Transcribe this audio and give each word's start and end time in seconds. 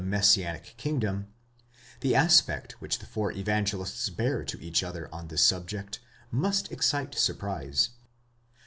messianic 0.03 0.73
kingdom; 0.77 1.27
the 1.99 2.15
aspect 2.15 2.71
which 2.81 2.97
the 2.97 3.05
four 3.05 3.31
Evangelists 3.33 4.09
bear 4.09 4.43
to 4.43 4.59
each 4.59 4.81
other 4.81 5.07
on 5.13 5.27
this 5.27 5.43
subject 5.43 5.99
must 6.31 6.71
excite 6.71 7.13
surprise. 7.13 7.89